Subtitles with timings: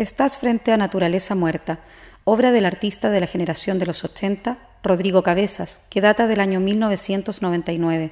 [0.00, 1.80] Estás frente a Naturaleza Muerta,
[2.24, 6.58] obra del artista de la generación de los 80, Rodrigo Cabezas, que data del año
[6.58, 8.10] 1999.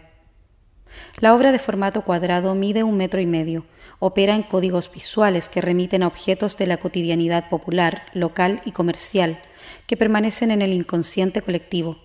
[1.17, 3.65] La obra de formato cuadrado mide un metro y medio,
[4.01, 9.39] opera en códigos visuales que remiten a objetos de la cotidianidad popular, local y comercial,
[9.87, 11.97] que permanecen en el inconsciente colectivo.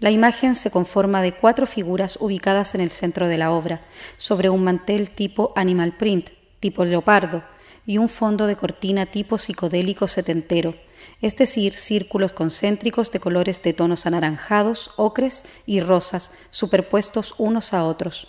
[0.00, 3.80] La imagen se conforma de cuatro figuras ubicadas en el centro de la obra,
[4.18, 6.28] sobre un mantel tipo animal print,
[6.60, 7.42] tipo leopardo,
[7.86, 10.74] y un fondo de cortina tipo psicodélico setentero,
[11.20, 17.84] es decir, círculos concéntricos de colores de tonos anaranjados, ocres y rosas superpuestos unos a
[17.84, 18.28] otros.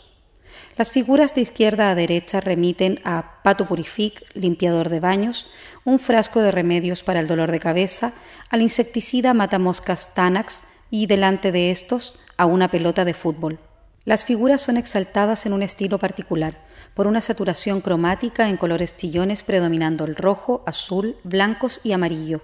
[0.75, 5.47] Las figuras de izquierda a derecha remiten a Pato Purific, limpiador de baños,
[5.83, 8.13] un frasco de remedios para el dolor de cabeza,
[8.49, 13.59] al insecticida matamoscas Tanax y delante de estos a una pelota de fútbol.
[14.05, 16.57] Las figuras son exaltadas en un estilo particular,
[16.93, 22.41] por una saturación cromática en colores chillones predominando el rojo, azul, blancos y amarillo.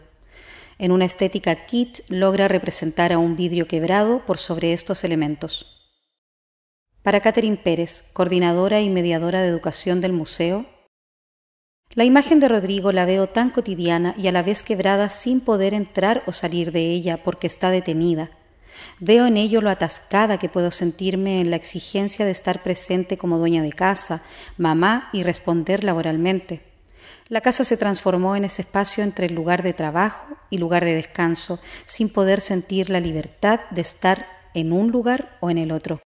[0.77, 5.75] En una estética kit logra representar a un vidrio quebrado por sobre estos elementos.
[7.03, 10.65] Para Catherine Pérez, coordinadora y mediadora de educación del museo,
[11.93, 15.73] la imagen de Rodrigo la veo tan cotidiana y a la vez quebrada sin poder
[15.73, 18.29] entrar o salir de ella porque está detenida,
[18.99, 23.39] Veo en ello lo atascada que puedo sentirme en la exigencia de estar presente como
[23.39, 24.21] dueña de casa,
[24.57, 26.61] mamá y responder laboralmente.
[27.29, 30.93] La casa se transformó en ese espacio entre el lugar de trabajo y lugar de
[30.93, 35.97] descanso, sin poder sentir la libertad de estar en un lugar o en el otro.